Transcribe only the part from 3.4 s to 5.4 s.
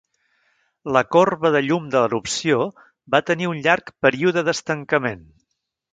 un llarg període d'estancament.